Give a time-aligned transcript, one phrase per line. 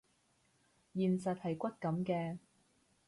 [0.95, 2.39] 現實係骨感嘅